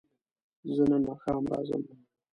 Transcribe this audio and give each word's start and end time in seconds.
زه 0.73 0.83
نن 0.89 1.01
ماښام 1.09 1.43
راځم 1.51 1.83